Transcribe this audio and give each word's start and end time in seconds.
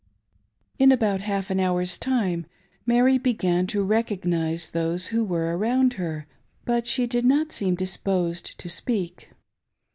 In 0.79 0.91
about 0.91 1.21
half 1.21 1.51
an 1.51 1.59
hour's 1.59 1.95
time, 1.95 2.47
Mary 2.87 3.19
began 3.19 3.67
to 3.67 3.83
recognise 3.83 4.71
those 4.71 5.09
who 5.09 5.23
were 5.23 5.55
around 5.55 5.93
her, 5.93 6.25
but 6.65 6.87
she 6.87 7.05
did 7.05 7.23
not 7.23 7.51
seem 7.51 7.75
disposed 7.75 8.57
to 8.57 8.67
speak. 8.67 9.29